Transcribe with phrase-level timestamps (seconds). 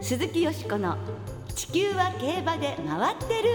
[0.00, 0.96] 鈴木よしこの
[1.54, 3.50] 地球は競馬で回ってる。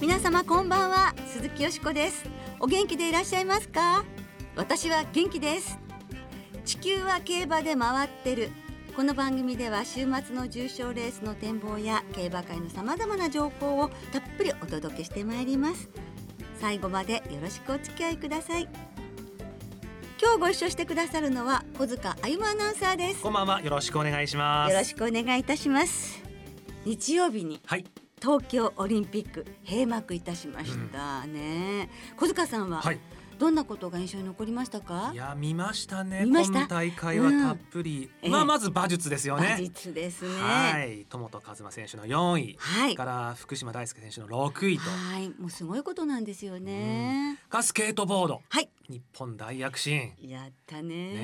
[0.00, 2.24] 皆様こんばんは鈴木よしこです。
[2.60, 4.04] お元気でいらっしゃいますか？
[4.54, 5.78] 私は元気です。
[6.66, 8.50] 地球は競馬で回ってる。
[8.98, 15.88] この番組では週末の重賞レースの展望や競馬界のさまざまな情報をたっぷりお届けしてまいります。
[16.60, 18.68] 最後までよろしくお付き合いください。
[20.20, 23.22] 今日ご一緒してくださるのは小塚歩アナウンサーです。
[23.22, 23.62] こんばんは。
[23.62, 24.72] よろしくお願いします。
[24.72, 26.20] よろしくお願いいたします。
[26.84, 27.84] 日曜日にはい。
[28.20, 32.98] 東京オリンピック閉幕いたしましたね、小塚さんは、はい
[33.38, 35.10] どんなことが印象に残りましたか？
[35.14, 36.24] いや見ましたね。
[36.24, 36.60] 見ました？
[36.60, 38.28] 今大会はたっぷり、うんええ。
[38.28, 40.40] まあまず馬術ですよ馬ね術ですね。
[40.40, 41.06] はい。
[41.08, 42.96] 友戸和馬選手の4位、はい。
[42.96, 45.28] から福島大輔選手の6位と、はい。
[45.40, 48.42] もうすごいことなんですよね、がスケートボード。
[48.48, 48.68] はい。
[48.88, 50.14] 日本大躍進。
[50.20, 50.82] やったね。
[50.82, 51.18] ね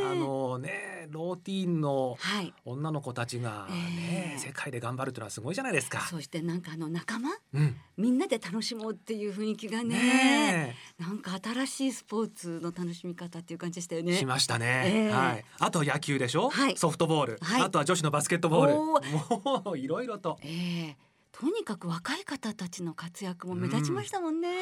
[0.00, 2.54] えあのねローティーンのはい。
[2.64, 4.36] 女の子たちがね、え。
[4.36, 6.00] え世界で頑張るというのはすごいじゃないですか。
[6.02, 7.30] そしてなんかあの仲間？
[7.54, 9.96] うん、みんなで楽しもうっていう雰囲気がね。
[9.96, 14.16] ねなんか新しいスポーツの楽しみ方っていう感じでしたよえ、ね。
[14.16, 15.10] しましたね、ええ。
[15.10, 15.44] はい。
[15.60, 16.76] あとは野球でしょ、はい。
[16.76, 17.62] ソフトボール、はい。
[17.62, 18.84] あとは女子のバスケットボール、お
[19.40, 20.38] もういろいろと。
[20.42, 20.96] ええ。
[21.32, 24.58] とにかく若い方たちの活躍も目立ちましたもんね、はい。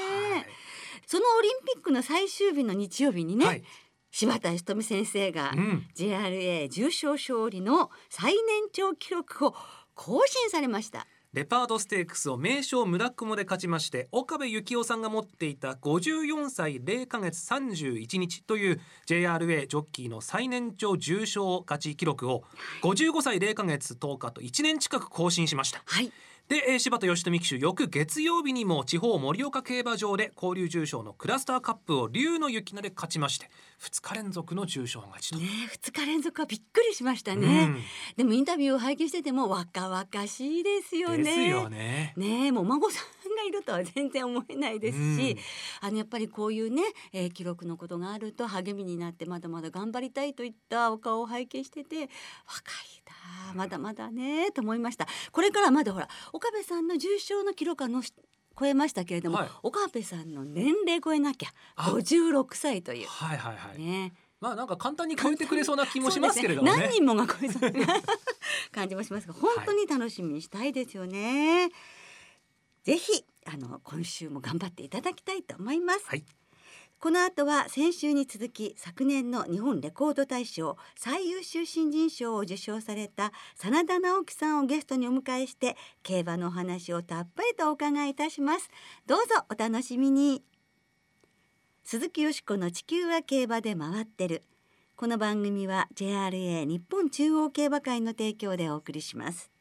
[1.06, 3.62] そのオリンピックの最終日の日曜日にね、はい、
[4.10, 8.40] 柴田瞳先生がうん、JRA 重賞勝利の最年
[8.72, 9.54] 長記録を
[9.94, 22.44] 更新されましたレパードステークスを名将村雲で勝ちまして岡部幸雄さんが持っていた54歳0ヶ月31日という JRA ジョッキーの最年長重賞勝ち記録を
[22.82, 25.82] 55歳0ヶ月10日と1年近く更新しました。
[25.84, 26.12] はい
[26.48, 33.48] で、えー柴田義富騎手翌月曜日にも地方盛岡競馬場で交流重賞のクラスターカップを竜の雪菜で勝ちまして
[33.80, 35.38] 2日連続の重賞勝ちと。
[35.38, 37.76] ねえ二日連続はびっくりしましたね、
[38.16, 41.16] でもインタビューを拝見してても若々しいですよね。
[41.16, 42.12] うん、ですよね。
[42.16, 45.36] ねえもうお孫さんがいるとは全然思えないですし、
[45.80, 46.82] あのやっぱりこういうね、
[47.12, 52.08] えー記録のことがあると励みになってまだまだ頑張りたいといったお顔を拝見してて若い
[53.04, 55.06] だまだまだねと思いました。
[55.32, 58.12] これからまだほら岡部さんの重賞の記録はのし
[58.58, 59.48] 超えましたけれども、はい。
[59.62, 61.90] 岡部さんの年齢超えなきゃあ。
[61.92, 63.06] 56歳という。
[63.06, 63.78] はいはいはい。
[63.78, 64.12] ね。
[64.40, 66.72] まあなんか簡単に超えてくれそうな気もしますけれどもね。
[66.72, 68.02] そうです何人もが超えそうな
[68.72, 71.70] 感じもしますが本当に楽しみにしたいですよね、
[72.82, 76.24] ぜひあの今週も頑張っていただきたいと思います、はい
[77.04, 88.70] この後は先週に続き昨年の日本レコード大賞最優秀新人賞を受賞された真田直樹さんをゲストにお迎えして競馬のお話をたっぷりとお伺いいたします。
[89.06, 90.42] どうぞお楽しみに。
[91.82, 94.42] 鈴木よしこの地球は競馬で回ってる。
[94.96, 99.53] この番組は JRA 日本中央競馬会の提供でお送りします。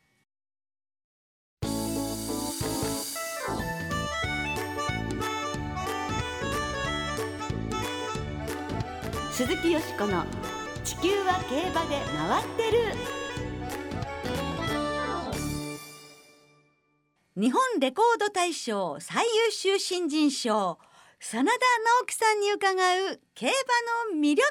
[9.36, 10.26] 鈴木よしこの
[10.84, 12.94] 地球は競馬で回ってる。
[17.36, 20.78] 日本レコード大賞最優秀新人賞
[21.20, 21.52] 真田直
[22.06, 22.76] 樹さんに伺う
[23.34, 24.44] 競馬の魅力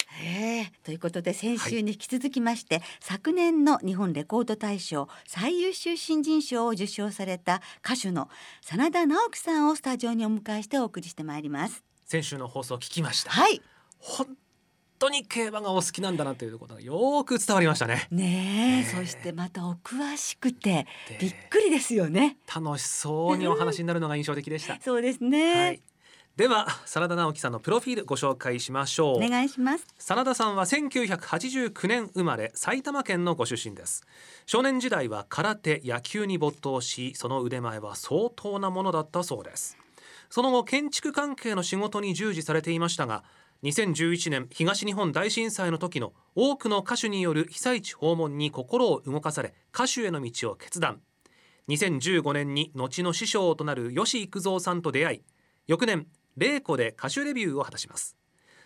[0.00, 0.07] えー
[0.84, 8.28] ということで先週に引き続きまして、昨年の日本レコード大賞最優秀新人賞を受賞された歌手の
[8.62, 11.84] 真田直樹さんをスタジオにお迎えしてお送りしてまいります。
[12.04, 13.30] 先週の放送を聞きました。
[13.30, 13.60] はい
[13.98, 14.26] 本
[14.98, 18.08] 当に競馬がお好きなんだなということがよーく伝わりましたね。
[18.10, 22.38] ねえ、ええそしてまたお詳しくてでびっくりですよね。
[22.52, 24.78] 楽しそうにお話になるのが印象的でした。
[24.80, 25.54] そうですね。
[25.54, 25.82] はい。
[26.38, 29.16] では真田直樹さんのプロフィールご紹介しましょう。
[29.16, 29.84] お願いします。
[29.98, 34.06] 真田さんは1989年生まれ埼玉県のご出身です
[34.46, 39.76] 少年時代は空手野球に没頭しその腕前は相当なものだったそうです
[40.30, 43.24] その後建築関係の仕事に従事されていましたが
[43.64, 51.00] 2011年東日本大震災の時の多くの歌手による被災地訪問に心を動かされ歌手への道を決断
[51.68, 55.22] 2015年に後の師匠となる吉幾三さんと出会い
[55.66, 56.06] 翌年
[56.38, 58.16] 玲子で歌手レビューを果たします。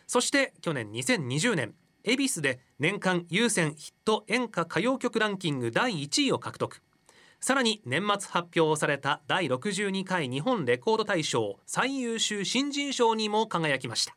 [0.07, 1.75] そして去年2020年
[2.05, 6.83] 恵比寿で年間有線ヒット演歌歌謡曲ランキング第1位を獲得。
[7.41, 14.17] さらに年末発表された第62回日本レコード大賞最優秀新人賞にも輝きました。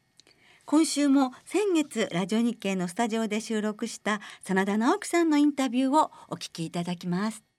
[0.66, 7.55] 今週も先月ラジオ日経のスタジオで収録した真田直樹さんのインタビューをお聞きいただきます。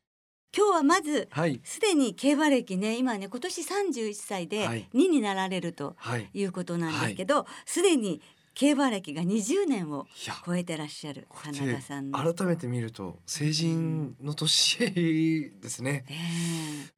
[0.54, 1.60] 今日はまずはい。
[1.64, 4.88] すでに競馬歴ね今ね今年31歳ではい。
[4.94, 6.28] 2になられるとはい。
[6.32, 8.20] いうことなんですけどすで、に
[8.54, 10.06] 競馬歴が20年を
[10.46, 14.78] 超えてらっしゃるこうや真田さん改めて見ると成人の年
[15.60, 16.06] ですね。
[16.08, 16.14] え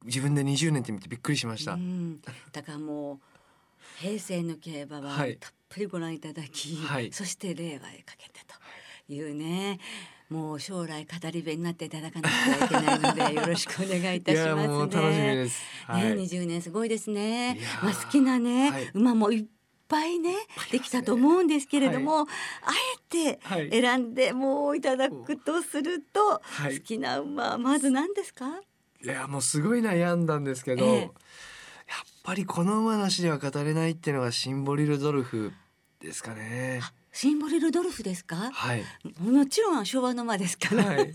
[0.05, 2.21] 自分で20年って見てびっくりしましえた、うん、
[2.53, 3.19] だからもう
[4.01, 5.37] 平成の競馬ははい。
[5.37, 7.11] たっぷりご覧いただき、はい。
[7.13, 8.41] そして令和へかけて
[9.09, 9.81] というね
[10.29, 14.63] もう将来語り部になっていただかなくてはいけないのでよろしくお願いいたいしますね。
[14.63, 16.03] やもう楽しみです、はい。
[16.03, 17.59] ね、20年すごいですね。
[17.83, 19.47] まあ、好きなね、はい馬もいっ
[19.89, 20.35] ぱいね、
[20.71, 22.27] できたと思うんですけれども、あ
[23.25, 23.71] えてはい。
[23.71, 26.79] 選んでもういただくとすると、はい。
[26.79, 28.61] 好きな馬はまず何ですか？
[29.03, 31.01] いやもうすごい悩んだんですけど、ええ。
[31.01, 31.11] やっ
[32.23, 35.53] ぱりこの馬なしでは語れないっていうのがシンボリルドルフ
[36.01, 36.81] ですかね。
[36.83, 38.53] あシンボリルドルフですか？
[38.53, 38.85] はい。
[39.19, 41.11] もちろん昭和の馬ですから、はい。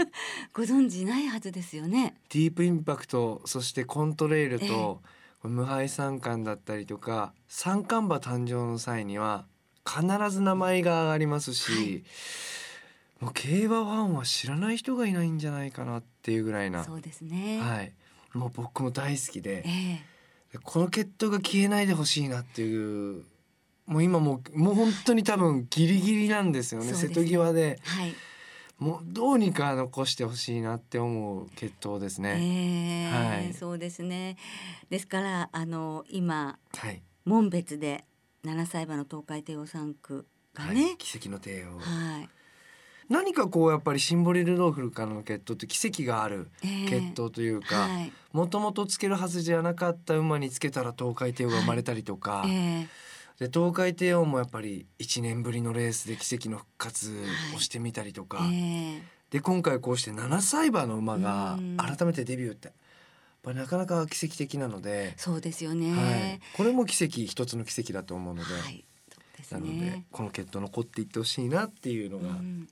[0.52, 2.16] ご存知ないはずですよね。
[2.28, 5.02] ディープインパクトそしてコントレイルと、
[5.44, 9.46] 無敗三冠だったりとか三冠馬誕生の際には
[9.88, 12.04] 必ず名前が上がりますし、はい。
[13.22, 17.62] もう競馬ファンは知らない人がいないんじゃないかなっていうぐらいな、そうですね。
[17.62, 17.94] はい、
[18.34, 20.02] もう僕も大好きでえ
[20.54, 20.58] え。
[20.66, 23.24] この血統が消えないでほしいなっていう
[23.86, 26.88] もう今もうもう本当に多分ギリギリなんですよね。
[26.88, 26.94] ね。
[26.94, 27.80] 瀬戸際で。
[27.84, 28.14] はい。
[28.80, 32.38] もうどうにか残してほしいなって思う血統ですね。
[32.40, 33.54] ええはい。
[33.54, 34.38] そうですね。
[34.90, 38.06] ですからあの今はい、門別で
[38.44, 40.76] 七歳馬の東海帝王3区がはい。
[40.76, 41.80] ね、奇跡の帝王。
[41.80, 42.30] はい、
[43.10, 52.88] 何かこうやっぱりシンボリルドルフからの血統って奇跡があるええ血統というかはい、もともとつけるはずじゃなかった馬につけたら東海帝王が生まれたりとか、え
[53.40, 57.12] で東海帝王もやっぱり1年ぶりのレースで奇跡の復活
[57.56, 59.02] をしてみたりとえか、ええ。
[59.32, 61.78] で今回こうして7歳馬の馬がうん。
[61.78, 62.76] 改めてデビューってやっ
[63.44, 65.80] ぱりなかなか奇跡的なので、そうですよはい。
[65.80, 68.86] ね。、これも奇跡一つの奇跡だと思うので、はい、
[69.52, 70.06] なのでね。
[70.12, 72.68] この血統残っていってほしいなっていうのがあうん、り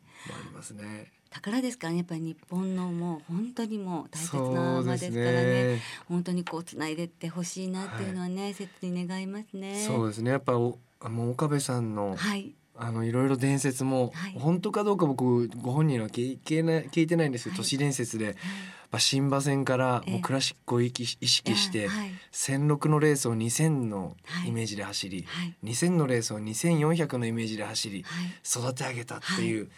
[0.61, 1.11] ますね。
[1.31, 1.87] 宝ですか？
[1.87, 5.43] らねやっぱり日本のもう本当にもう大切な馬ですからね。
[5.75, 5.81] ね。
[6.07, 9.83] 本当にこうつないでってほしいなっていうのはね、切に願いますね。
[9.87, 10.31] そうですね。
[10.31, 12.53] やっぱおあの岡部さんの、はい。
[12.75, 14.35] あのいろいろ伝説も、はい。
[14.37, 17.51] 本当かどうか僕ご本人は聞けない聞いてないんですよ。
[17.51, 17.57] はい。
[17.57, 18.35] 都市伝説で、やっ
[18.91, 22.11] ぱ新馬戦からええもうクラシックを意識して、はい。
[22.33, 24.49] 1006のレースを2000のはい。
[24.49, 25.55] イメージで走り、はい。
[25.63, 28.25] 2000のレースを2400のイメージで走り、はい。
[28.43, 29.69] 育て上げたっていう、わ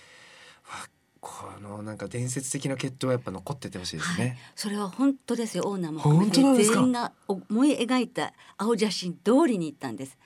[1.19, 4.25] このなんか伝説的な血統はやっぱ残っててほしいですはい。
[4.25, 5.63] ね。、それは本当ですよ。
[5.67, 6.75] オーナーも本当なんですか？
[6.79, 10.17] 全員が思い描いた青写真通りに行ったんです。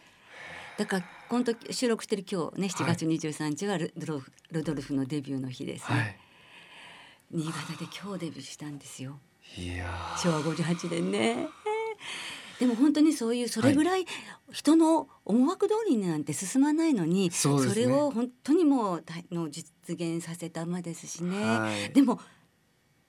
[0.77, 6.17] だからこの時収録してる今日ね7月23日はル,、ルドルドルフのデビューの日ですね、はい。
[7.31, 9.19] 新潟で今日デビューしたんですよ。
[9.55, 10.17] いやー。
[10.19, 11.47] 昭和58年ね
[12.59, 14.05] でも本当にそういうそれぐらい
[14.51, 17.85] 人の思惑通りになんて進まないのに、そうですね。
[17.85, 21.93] れを本当にもう大の実現させた馬ですしね、はい。
[21.93, 22.19] でも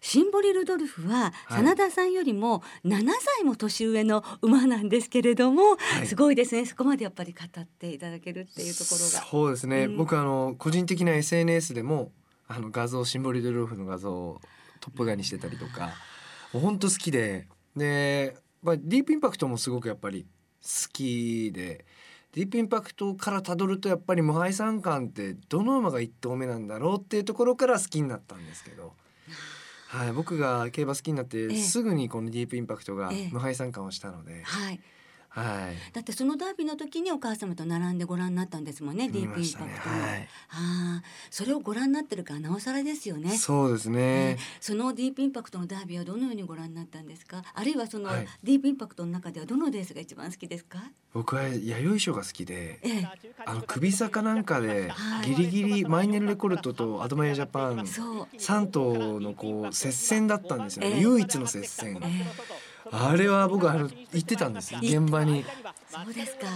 [0.01, 1.63] シンボリルドルフははい。
[1.63, 6.07] 真田さんよりも7歳も年上の馬なんですけれども、はい。
[6.07, 6.67] すごいですね。
[6.67, 9.07] そこまでやっぱり語っていただけるっていうところが。
[9.07, 9.97] そうですね、うん。
[9.97, 12.13] 僕あの個人的な SNS でも
[12.47, 14.41] あの画像シンボリルドルフの画像を
[14.81, 15.91] トップガンにしてたりとか
[16.53, 20.27] もうほんと好きでで、まあ、ディープインパクトもすごくやっぱり
[20.63, 21.85] 好きで
[22.33, 28.95] ディープインパクトからたどるとやっぱり無敗三冠ってどの馬が一頭目なんだろうっていうところから好きになったんですけど。
[29.89, 34.81] はい、僕が競馬好きになってええすぐにこのディープインパクトがええ無敗三冠をしたので、はい、
[35.31, 39.53] はい、だってそのダービーの時にお母様と並んでご覧になったんですもんねディープイン。
[39.53, 40.01] パクトも。
[40.03, 43.37] はい、ああそれをご覧になってるからなおさらですよね。
[43.37, 44.39] そうですね。
[44.61, 47.43] そのディープインパクトのダービーはどのようにご覧になったんですか？
[47.55, 50.79] あるいはそのはいディープインパクトの中ではどのレースが一番好きですか、
[51.13, 53.07] 僕は弥生賞が好きで、え
[53.45, 60.97] あの首坂なんかではいギリギリマイネルレコルトとアドマイヤジャパンえ、そう、三頭のこう接戦だったんですよね。
[60.97, 62.01] ええ唯一の接戦。
[62.03, 62.27] え
[62.93, 65.45] あれは僕はあの行ってたんです現場に。
[65.89, 66.47] そうですか。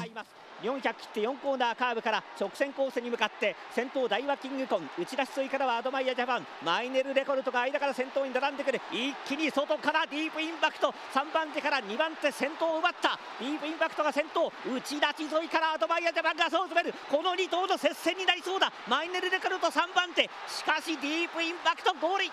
[0.62, 8.80] 400切って4コーナーカーブから直線コースに向かって先頭大和キングコン打ち出し沿いからはアドマイヤジャパンマイネルレコルトが間から先頭に並んでくる。
[8.92, 10.94] 一気に外からディープインパクト。
[11.12, 13.18] 3番手から2番手先頭を奪った。
[13.40, 16.94] ディープインパクトが先頭打ち出し沿いからアドマイヤジャパンがそう詰める。
[17.10, 18.72] この2頭の接戦になりそうだ。
[18.88, 20.30] マイネルレコルト3番手。
[20.46, 22.24] しかしディープインパクトゴール。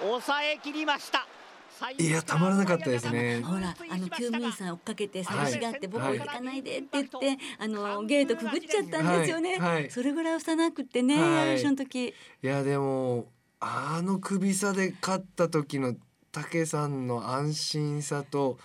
[0.00, 1.26] 抑え切りました
[1.98, 3.40] いやたまらなかったですね。
[3.42, 9.74] ほらあの救務員さん追っかけて寂しがって、はい僕置いてかないでって言って、あのゲートくぐっちゃったんですよね、はい。
[9.74, 11.48] はいそれぐらい幼くってね、はい。
[11.48, 12.08] 優勝の時。
[12.08, 13.26] いやでも
[13.60, 15.94] あの首差で勝った時の
[16.32, 18.58] 武さんの安心さと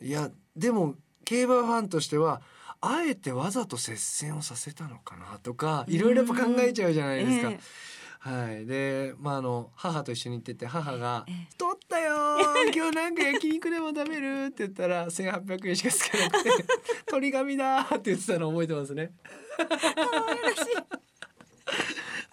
[0.00, 0.94] いやでも
[1.24, 2.42] 競馬ファンとしては
[2.80, 7.50] あえてわざと接戦をさせたのかなとかいろいろやっぱ考えちゃうじゃないですか。
[7.50, 7.60] え
[8.24, 16.50] はい、で、まあ、あの母と一緒に行ってて母がええ「取ったよー 今日なんか焼肉でも食べる?」って言ったら1,800円しかつけなくて
[17.10, 19.12] 「鳥紙だ!」って言ってたの覚えてますね。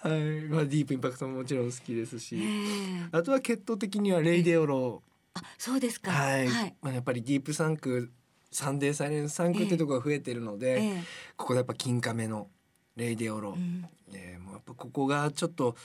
[0.01, 3.10] はい、まあ、ディープインパクトももちろん好きですし、ええ。
[3.12, 5.03] あとは血統的にはレイデオロ
[5.34, 6.12] あそうですか。
[6.12, 6.75] はい、はい。
[6.81, 8.10] まあ、やっぱりディープサンク
[8.51, 11.03] サンデーサイレンスサンクってところが増えてるので、ええ。
[11.36, 12.50] ここでやっぱ金亀の
[12.96, 13.86] レイデオロ、うん。
[14.13, 15.75] えーもうやっぱここがちょっと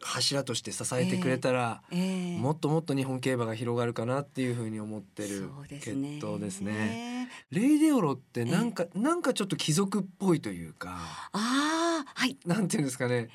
[0.00, 7.28] 柱として支えてくれたら、ええもっともっと日本競馬が広がるかなっていうふうに思ってるそうです血ねすね。
[7.50, 10.96] レイデオロってなんか、なんかちょっと貴族っぽいというか、
[11.32, 13.28] ああはいなんていうんですかね、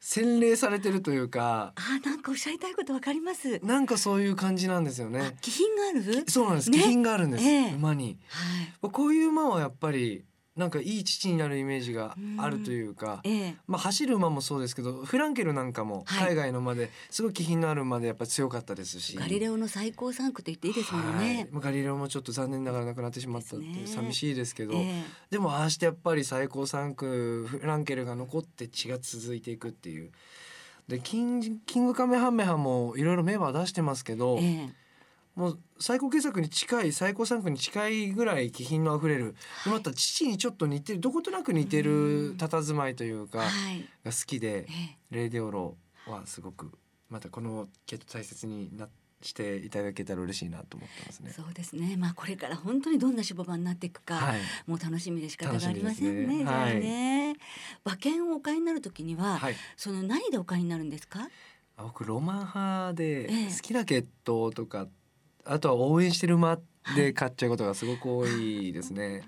[0.00, 3.60] 洗練されてるというか、あーなんかおっしゃりたいことわかります。
[3.64, 5.36] なんかそういう感じなんですよあね。
[5.40, 6.24] 気品がある？
[6.28, 6.70] そうなんです。
[6.70, 7.44] ね気品があるんです。
[7.44, 8.18] ええ馬に。
[8.28, 8.90] はい。
[8.90, 10.24] こういう馬はやっぱり
[10.58, 13.20] なんかいい父になるイメージがあるというか。
[13.22, 13.56] ええ。
[13.68, 16.28] まあ、走る馬もそうですけどフランケルなんかもはい。
[16.30, 21.28] 海外の馬ですごい気品のある馬でやっぱ強かったですし、ガリレオの最高産区と言っていいですもんはい。
[21.28, 21.48] ね。
[21.52, 30.10] まあガリレオもちょっと残念ながら亡くなってしまったって寂しいですけど、えでもああしてやっぱり最高3区フランケルが残って血が続いていくっていう。
[30.88, 34.87] でキンキングカメハメハもいろいろメンバー出してますけど、ええ
[35.38, 43.88] もう最高傑作に近い最高3区に近いぐらい気品のあふれる、でまた父にちょっと似てるどことなく似てる佇まいというか、はい。
[44.04, 44.66] が好きでえ
[45.12, 45.76] えレイデオロ
[46.08, 46.72] はすごく
[47.08, 48.88] またこのケット大切にな
[49.22, 51.30] していただけたら嬉しいなと思ってますね。
[51.30, 51.96] そうですね。
[51.96, 56.38] まあこれから本当にどんな種馬になっていくか、はい、もう楽しみで仕方がありませんね。
[56.38, 57.36] ねじゃあね。
[57.84, 61.28] 馬券をお買いになるときには、はい、その何でお買いになるんですか？
[61.76, 64.88] あ僕ロマン派でええ好きな血統とか、
[65.48, 66.58] あとは応援してる馬
[66.94, 69.22] で買っちゃうことがすごく多いですね。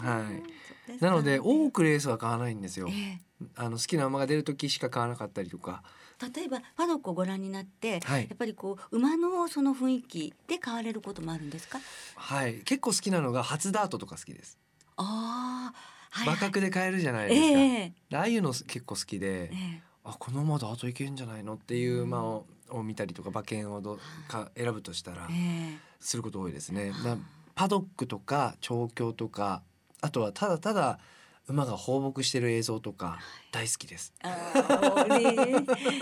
[0.00, 2.88] はいなので多くレースは買わないんですよ。
[2.90, 3.18] え
[3.56, 5.82] あの好きな馬が出る時しか買わなかったりとか。
[6.22, 11.78] え例えばパドックをご覧になって、はいやっぱりこう馬のその雰囲気で買われることもあるんですか？
[12.16, 14.58] はい、結構好きなのが初ダートとか好きです。
[14.96, 15.74] ああ、
[16.10, 17.58] はい、馬格で買えるじゃないですか。
[17.58, 19.44] ええああいうの結構好きで。
[19.44, 25.34] ええあこの馬だといけんじゃないのっていう馬を,、を見たりとか馬券をどか選ぶとしたらえ
[25.74, 26.90] えすること多いですね。
[27.04, 27.16] な
[27.54, 29.62] パドックとか調教とか
[30.00, 30.98] あとはただただ
[31.46, 33.18] 馬が放牧してる映像とか
[33.52, 34.12] 大好きです。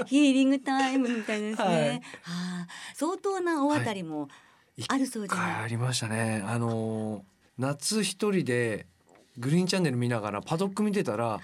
[0.06, 1.64] ヒーリングタイムみたいですね。
[1.64, 4.28] はいはあ、相当な大当たりも
[4.88, 5.50] あるそうじゃない？
[5.50, 6.42] 一回ありましたね。
[6.46, 7.22] あのー
[7.58, 8.86] 夏一人で
[9.36, 11.38] グリーンチャンネル見ながらパドック見てたら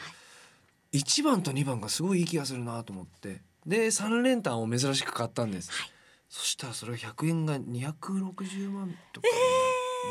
[0.93, 5.71] 1番と2番がすごいいい気がするなと思ってで3連単を珍しく買ったんです。
[5.71, 5.91] はい。
[6.31, 9.33] そしたらそれが100円が260万とかに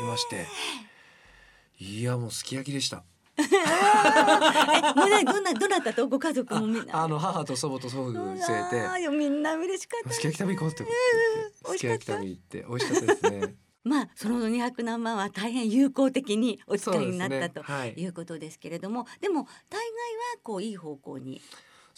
[0.02, 0.46] りまして、
[1.80, 3.04] いやもうすき焼きでした。
[3.38, 3.42] え、
[4.96, 7.04] もうね、どんな、どなたとご家族もみんな？
[7.04, 10.20] あの母と祖母と祖父連れてあーいやみんな嬉しかったです。
[10.20, 10.90] すき焼き食べ行こうってこ
[11.64, 13.06] とすき焼き食べ行って美味しかった。
[13.06, 13.54] ですね。
[13.84, 17.52] まあその200何万は大変有効的にお使いになったね。
[17.62, 17.94] はい。
[17.94, 19.88] いうことですけれども、でも大概
[20.36, 21.40] はこういい方向に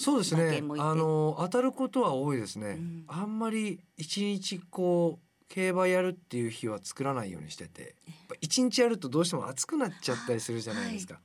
[0.01, 0.63] そうですね。
[0.79, 2.69] あの当たることは多いですね。
[2.69, 3.05] うん。
[3.07, 7.95] あんまり一日こう競馬やるっていう日は作らないようにしてて、
[8.41, 11.21] 一日やるとどうしても暑くなっちゃったりするじゃないですか。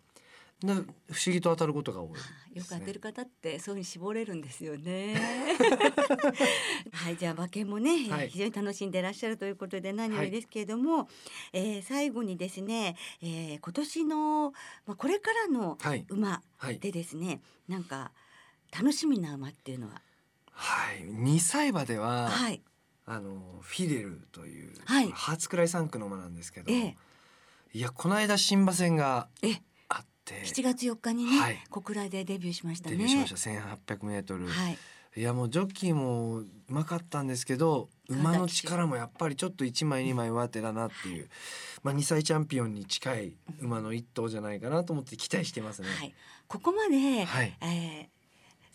[0.61, 0.85] な不思
[1.27, 2.15] 議と当たることが多いね。
[2.55, 5.15] よく当てる方ってそういうに絞れるんですよね。
[6.91, 8.29] はい、じゃあ馬券もね、はい。
[8.29, 11.07] 非常に楽しんでいらっしゃるということで何よりですけれども、
[11.53, 14.53] えー最後にですね、えー今年の
[14.85, 16.05] まあこれからのはい。
[16.09, 16.79] 馬はい。
[16.79, 18.11] でですね、なんか
[18.77, 20.01] 楽しみな馬っていうのは、
[20.51, 21.03] はい。
[21.03, 22.61] 二歳馬では、はい、
[23.05, 25.11] あのフィデルという、はい。
[25.11, 26.97] 初くらい3区の馬なんですけど、ええ。
[27.73, 31.63] いやこの間新馬戦がえあって7月4日にね、はい。
[31.69, 32.97] 小倉でデビューしましたね。
[32.97, 33.49] デビューしました。
[33.49, 34.77] 1800メートル、はい、
[35.17, 41.29] いやもうジョッキーもうまかったんですけど馬の力もやっぱりちょっと1枚2枚上手だなっていう、
[41.83, 45.87] まあ、2歳チャンピオンに近い馬の一頭じゃないかなと思って期待してますね。
[45.87, 46.13] はい、
[46.47, 47.57] ここまで、はい。
[47.61, 48.15] えー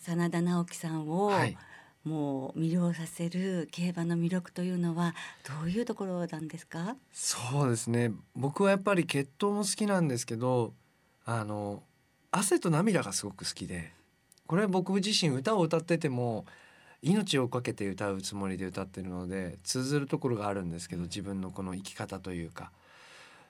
[0.00, 1.56] 真田直樹さんを、はい
[2.02, 5.14] もう魅了させる競馬の魅力というのは
[5.46, 6.96] どういうところなんですか？
[7.12, 10.72] そうですね僕はやっぱり血統も好きなんですけど
[11.26, 11.82] あの
[12.30, 13.92] 汗と涙がすごく好きで
[14.46, 16.46] これは僕自身歌を歌ってても
[17.02, 22.72] 命をかけて歌うつもりで歌ってるので通ずるところがあるんですけど自分のこの生き方というか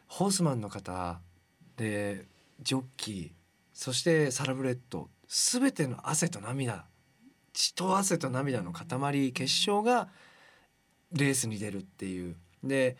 [0.08, 1.20] ホースマンの方
[1.76, 2.24] で
[2.60, 3.30] ジョッキー
[3.72, 6.86] そしてサラブレッド全ての汗と涙
[7.52, 10.08] 血と汗と涙の塊結晶が
[11.12, 12.36] レースに出るっていう。
[12.64, 12.96] で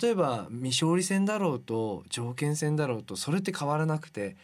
[0.00, 4.36] 例えば未勝利戦だろうと条件戦だろうとそれって変わらなくて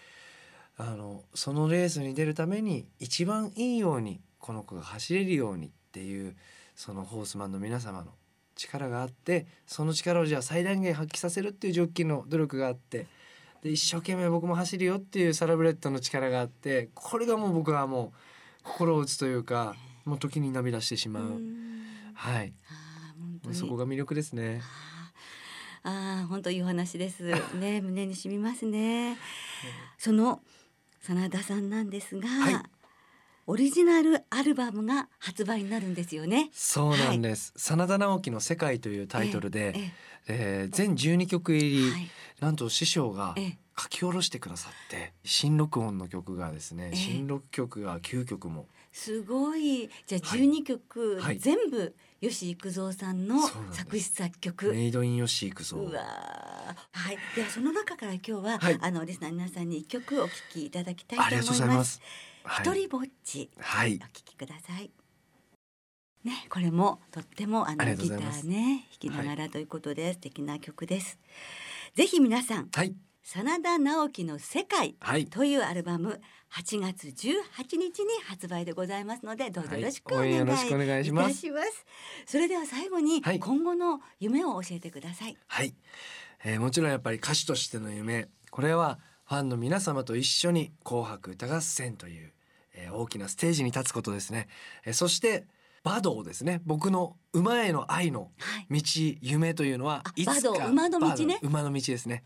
[0.78, 6.34] あのそのレースに出るために一番いいようにこの子が走れるようにっていう
[6.74, 8.12] そのホースマンの皆様の
[8.56, 13.06] 力があってその力をじゃあ最大限発揮させるっていうジョッキーの努力があって
[13.64, 18.18] で一生懸命僕も走るよっていうサラブレッドの力があってこれがもう僕はもう
[18.62, 21.84] 心を打つというかもう時に涙してしまう、うん。
[22.12, 22.52] はい。
[23.52, 24.60] そこが魅力ですね。
[25.82, 27.22] ああ本当いいお話です。
[27.58, 29.16] ね胸に染みますね。
[29.96, 30.42] その
[31.00, 32.62] 真田さんなんですが、はい。
[33.46, 36.50] オリジナルアルバムが発売になるんですよね。
[36.52, 42.10] そうなんです、真田直樹の世界というタイトルで、ええー全12曲入り、えはい。
[42.40, 43.58] なんと師匠がええ。
[43.76, 46.96] 書き下ろしてくださって新録音の曲がですね、ええ。
[46.96, 48.66] 新録曲が9曲も。
[48.92, 49.90] すごい。
[50.06, 50.40] じゃあはい。
[50.40, 51.38] 12曲、はい。
[51.38, 53.36] 全部吉幾三さんの
[53.72, 54.72] 作詞作曲。
[54.72, 56.74] メイドインヨシークゾうわー。
[56.92, 57.18] はい。
[57.34, 58.78] ではその中から今日は、はい。
[58.80, 61.50] あのリスナーの皆さんに一曲お聴きいただきたいと思います。
[61.50, 62.00] がとうございます。
[62.62, 63.94] 一人ぼっちはい。
[63.94, 65.03] お聞きください。
[66.24, 71.18] ね、これもとってもああのギターね弾きながらということで、素敵な曲です。
[71.94, 72.94] ぜひ皆さん、はい。
[73.22, 75.26] 真田直樹の世界はい。
[75.26, 76.20] というアルバム
[76.52, 81.34] 8月18日に発売でございますのでどうぞよろしくおはい願いいたします。
[81.34, 81.86] します。
[82.26, 83.38] それでは最後にはい。
[83.38, 85.36] 今後の夢を教えてください。
[85.46, 85.74] はい、
[86.44, 88.28] えーもちろんやっぱり歌手としての夢。
[88.50, 92.32] これはファンの皆様と一緒に「紅白歌合戦」という、
[92.74, 94.48] えー大きなステージに立つことですね、
[94.84, 95.46] えーそして
[95.84, 96.62] 馬道ですね。
[96.64, 98.80] 僕の馬への愛のはい。
[98.80, 101.38] 道夢というのはあいつか馬の道ね。
[101.42, 102.24] 馬の馬の道ですね、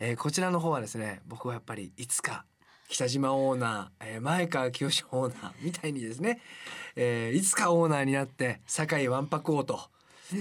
[0.00, 2.44] えーこちらの方はですね僕はやっぱりいつか
[2.88, 6.40] 北島オーナー、えー前川清オーナーみたいにですね、
[6.96, 9.80] えーいつかオーナーになって堺わんぱく王と、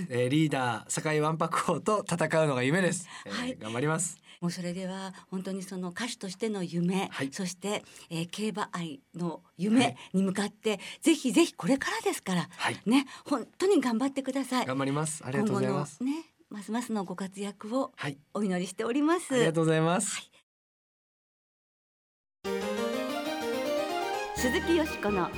[0.10, 3.58] えーリーダー堺わんぱく王と戦うのが夢です、えーはい。
[3.60, 7.30] 頑張りますもうそれでは本当にその歌手としての夢、はい。
[7.32, 12.80] そして、えー競馬愛の夢に向かって、ぜひぜひこれからですから、はい。
[12.86, 14.66] ね本当に頑張ってください。
[14.66, 15.24] 頑張ります。
[15.26, 16.04] ありがとうございます。
[16.04, 18.18] ねますますのご活躍をはい。
[18.34, 19.34] お祈りしております。
[19.34, 20.30] ありがとうございます、
[24.36, 25.30] 鈴木よしこの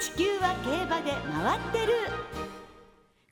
[0.00, 1.92] 地球は競馬で回ってる。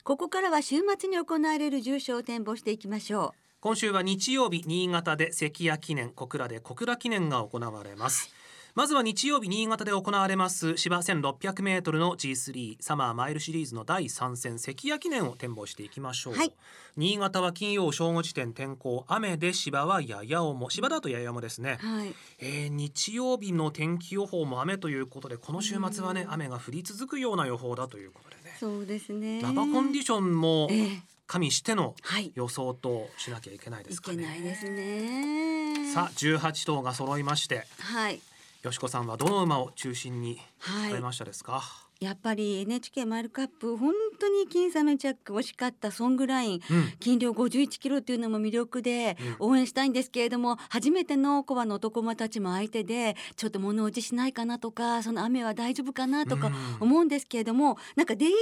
[0.03, 8.29] ここからは週末に行われる重賞を展望していきましょ今週は日曜日新潟で関谷記念小倉で小倉記念が行われます、
[8.75, 16.53] まずは日曜日新潟で行われます芝 1600m の G3 サマーマイルシリーズの第3戦関谷記念を展望していきましょう、はい。
[16.97, 21.79] 新潟は金曜正午時点天候雨で芝はやや重芝だとやや重ですね。
[21.83, 22.13] う。、はい。
[22.37, 26.33] えー日曜日の天気予報も雨ということでこの週末はねうん。
[26.33, 28.55] 雨が降り続くような予報だということでね。
[28.59, 29.41] そうですね。
[29.41, 32.31] ラバコンディションもええ加味してのはい。
[32.35, 34.17] 予想としなきゃいけないでいすかね。
[34.17, 35.93] けないですね。
[35.93, 38.21] さあ18頭が揃いましてはい。
[38.63, 46.61] よしこさんはどの馬を中心にはいされましたですか、やっぱり NHK マイルカップ本当に僅差のジャック惜しかったソングライン。
[46.69, 46.91] うん。
[46.99, 56.53] 斤量51キロっていうのも魅力で応援したいんですけれども初めてのコアの男馬たちも相手でちょっと物落ちしないかなとかその雨は大丈夫かなとかうん。
[56.81, 58.37] 思うんですけれどもなんかデイリー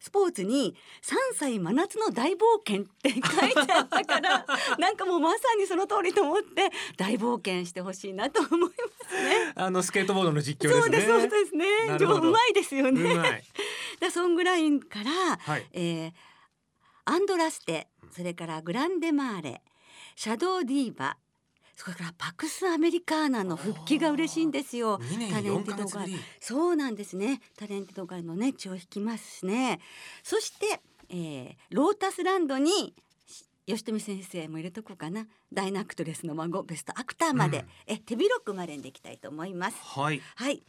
[0.00, 4.46] スポーツに3歳真夏の大冒険って書いてあったから
[4.78, 8.66] なんかもうまさにその通りと思って大冒険してほしいなと思いま
[9.08, 9.52] すね。
[9.54, 10.82] あのスケートボードの実況ですね。
[10.82, 11.66] そうですそうですね。
[12.06, 13.14] うまいですようね。
[13.14, 13.44] まい。
[14.00, 15.66] でソングラインから、はい。
[15.72, 16.12] えー
[17.08, 19.62] アンドラステそれからグランデマーレ
[20.16, 21.16] シャドーディーバ
[21.76, 24.98] それからパクスアメリカーナの復帰が嬉しいんですよ。
[24.98, 25.84] 2年タレン4ティドガー。
[25.84, 27.40] ルヶ月ぶりそうなんですね。
[27.56, 29.78] タレンティのね血を引きますしね。
[30.22, 32.94] そして、えーロータスランドに
[33.26, 35.26] し吉富先生も入れとこうかな。
[35.52, 37.66] ダイナアクトレスの孫ベストアクターまで、うん。
[37.86, 39.76] え手広くマレンでいきたいと思います。
[39.80, 40.22] はい。
[40.34, 40.62] はい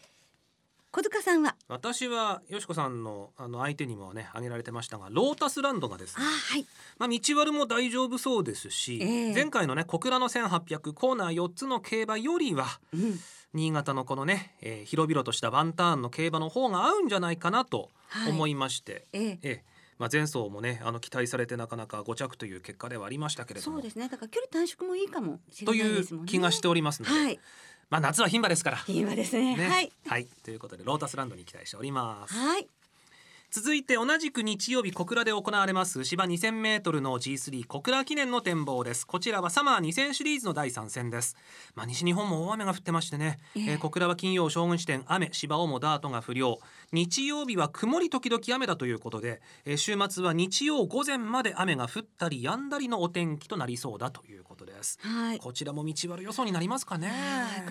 [1.27, 1.55] さんは？
[1.67, 6.65] 私はよしこさんのあの相手にもね挙げられてましたがロータスランドがですあねはい。
[6.97, 9.33] まあ道割も大丈夫そうですし、ええ。
[9.33, 13.19] 前回のね小倉の1800コーナー4つの競馬よりはうん。
[13.53, 18.31] 新潟のこのね、えー広々としたワンターンの競馬の方が合うんじゃないかなとはい。
[18.31, 19.27] 思いまして、ええ。
[19.31, 19.63] ええ。
[19.99, 23.77] まあ、前走もねあの期待されてなかなか5着という結果ではありましたけれども。
[23.77, 24.07] そうですね。
[24.09, 26.29] だから距離短縮もいいかもしれといないですもんね。
[26.29, 27.39] う気がしておりますので、はい
[27.89, 29.55] まあ、夏は牝馬ですから、今ですね。
[29.55, 29.67] ね。
[29.67, 29.91] はい。
[30.07, 32.33] はい、ということでロータスランドに期待しております。
[32.33, 32.67] はい
[33.49, 39.07] 続いて同じく日曜日小倉で行われます芝 2000m の G3 小倉記念の展望です。
[39.07, 41.37] こちらはサマー2000シリーズの第3戦です。
[41.73, 46.59] まあ西日本も大雨が降ってましてね、えー、小倉は金曜将軍支店雨芝をもダートが不良。
[46.91, 54.99] 日曜日は曇り時々雨だということで、えー、週末は日曜午前まで雨が降ったり止んだりのお天気となりそうだということです。
[55.01, 55.39] はい。
[55.39, 57.13] こちらも道悪予想になりますかね。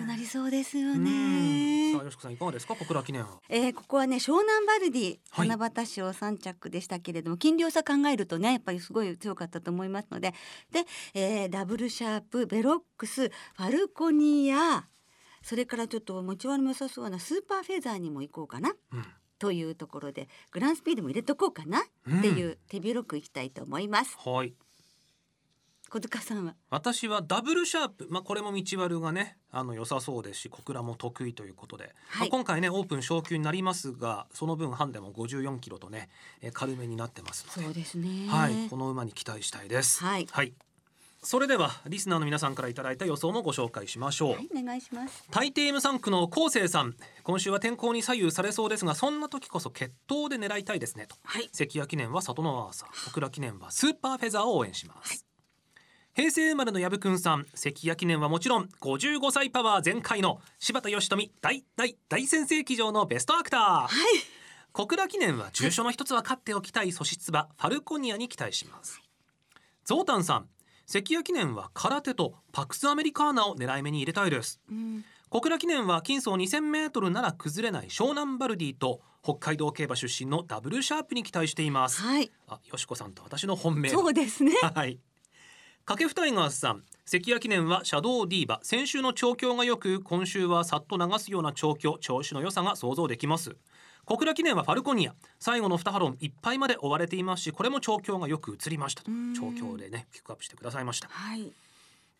[0.07, 1.93] なりそうですよね。
[1.93, 10.33] さあよしこさんいかがですか小倉記念えー、ここはね湘南バルディ七夕賞3着でしたけれども、はい、金量差考えるとねやっぱりすごい強かったと思いますので。
[10.71, 14.87] で、えー、ダブルシャープベロックスファルコニア。
[15.41, 18.73] それからちょっと持ち悪も良さそうなスーパーフェザーにも行こうかな。
[18.91, 19.05] うん。
[19.39, 24.17] というところでグランスピードも入れとこうかなっていう手広くいきたいと思います。
[24.25, 24.53] うん、はい
[25.89, 26.55] 小塚さんは？
[26.69, 36.09] 私はダブルシャープ、まあ、これも道悪がねあの良さそうですし小倉も得意ということで、はい、まあ、今回ねオープン昇級になりますがその分ハンデも54キロとね、
[36.41, 37.63] え軽めになってますので。
[37.63, 40.03] そうですね、はい、この馬に期待したいです。
[40.03, 40.53] はい、はい。
[41.23, 45.25] それではリスナーの皆さんからいただいた予想もご紹介しましょう、はい、お願いします。
[45.31, 46.95] 大抵 M3 区の高生さん。
[47.23, 53.05] 今週は天候に左右されそうですがそんな時こそ決闘で狙いたいですねと、はい、関谷記念は里のアーサー。
[53.09, 55.26] 小倉記念はスーパーフェザーを応援します、はい
[56.17, 57.45] 平成生まれの藪くんさん。
[57.53, 63.89] 関谷記念はもちろん55歳パワー全開の柴田義富大大大先生騎乗のベストアクター、はい、
[64.71, 68.99] 小倉記念は重賞の一つは勝っておきたい素質馬ファルコニアに期待します。
[69.85, 70.47] ゾウタンさん。
[70.87, 83.89] 関谷記念は空手とパクスアメリカーナを狙い目に入れたいです、うん、小倉記念は金層2000メートルなら崩れない湘南バルディと北海道競馬出身のダブルシャープに期待しています、はい、あよしこさんと私の本命。
[83.89, 84.53] そうですね。
[84.73, 84.97] はい
[85.87, 93.55] 掛布タイガースさん関谷記念はシャドウディーバ先週の調教が良く今週はさっと流すような調教調子の良さが想像できます。
[94.03, 97.43] 小倉記念はファルコニア最後の2ハロンいっぱいまで追われています。
[97.43, 99.11] しこれも調教がよく映りましたと。
[99.33, 101.53] 調教でねピックアップしてくださいました、はい、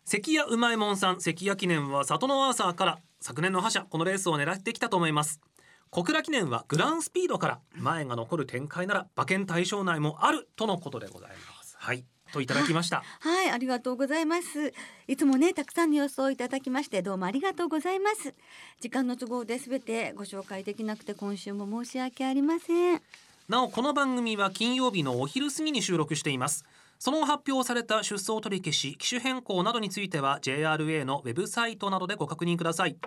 [0.06, 5.42] 関谷うまいもんさん関谷記念は里のアーサーから昨年の覇者このレースを狙ってきたと思います。
[5.90, 11.76] 小倉記念はグランスピードから前が残る展開なら馬券対象内もあるとのことでございます。
[11.78, 13.04] はいといただきました。
[13.20, 14.74] はいありがとうございます。
[15.08, 18.34] いつもねたくさんの予想いただきましてどうもありがとうございます。
[18.80, 23.02] 時間の都合で全てご紹介できなくて今週も申し訳ありません。
[23.48, 26.66] なおこの番組は金曜日のお昼過ぎに収録しています。
[27.00, 32.98] その発表された出走取り消し機種変更などについては JRA のウェブサイトなどでご確認ください。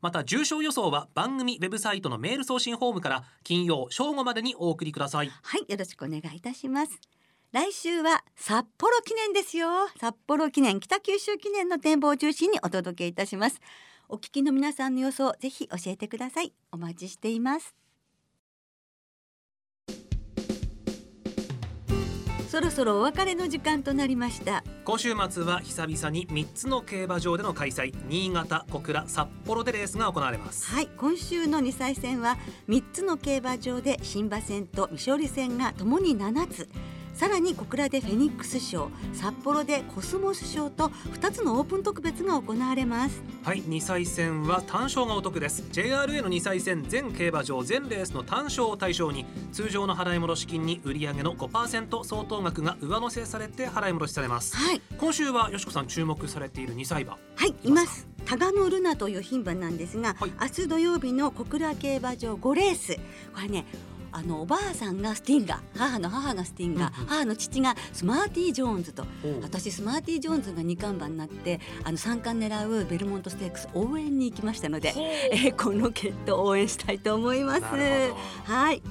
[0.00, 5.30] また重症予想は番組ウェブサイトのメール送信フォームから金曜正午までにお送りください。
[5.42, 7.00] はいよろしくお願いいたします
[7.50, 9.68] 来週は札幌記念ですよ。
[9.98, 13.58] 札幌記念北九州記念の展望を中心にお届けいたします。
[14.10, 16.52] お聞きの皆さんの予想ぜひ教えてください。
[16.72, 17.74] お待ちしています。
[22.50, 24.62] そろそろお別れの時間となりました。
[24.84, 27.94] 今週末は久々に3つの競馬場での開催。
[28.08, 30.66] 新潟小倉札幌でレースが行われます。
[30.66, 30.88] はい。
[30.98, 32.36] 今週の2歳戦は
[32.68, 36.68] 3つの競馬場で新馬戦と未勝利戦がともに7つ
[37.18, 43.20] さらに小倉でフェニックス賞札幌でコスモス賞と2つのオープン特別が行われます。
[43.42, 45.64] はい2歳戦は単勝がお得です。
[45.72, 57.18] JRA の2歳戦全競馬場全レースの単勝を対象に通常の払い戻し金に売上の5%相当額が上乗せされて払い戻しされます、はい、今週はよしこさん注目されている2歳馬。
[57.34, 58.06] はいいます。
[58.26, 62.94] タガノルナという牝馬なんですが、はい、明日土曜日の小倉競馬場5レース。
[63.34, 63.64] これね
[64.12, 69.06] あのおばあさんがスティンガー母の母がスティンガー、うんうん、母の父がスマーティー・ジョーンズと
[69.42, 74.94] 私スマーティー・ジョーンズが二冠馬になってあの三冠狙うベルモントステークス応援に行きましたので、
[75.32, 77.62] えー、この決闘応援したいと思います。
[77.62, 78.82] はい。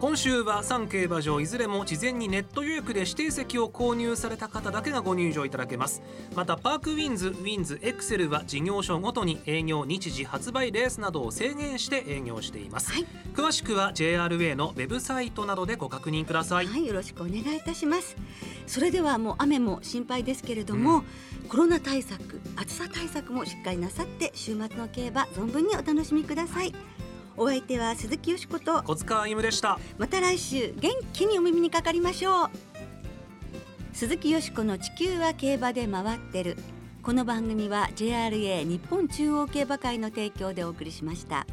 [0.00, 6.02] 今週は3競馬場いずれも事前にネット予約で指定席を購入された方だけがご入場いただけます。
[6.36, 16.66] またパークウィンズウィンズエクセルは事業所ごとに営業日時発売レースなどを制限して営業しています、はい、詳しくは JRA のウェブサイトなどでご確認ください。
[16.66, 18.16] はいよろしくお願いいたします。
[18.68, 21.04] それではもう雨も心配ですけれども、うん。
[21.48, 26.74] コロナ対策暑さ対策もしっかりなさって週末の競馬存分にお楽しみください
[27.40, 29.78] お相手は鈴木よしこと小塚歩でした。
[29.96, 32.50] また来週元気にお耳にかかりましょう。
[33.92, 36.56] 鈴木よしこの地球は競馬で回ってる。
[37.00, 41.46] この番組は JRA 日本中央競馬会の提供でお送りしました。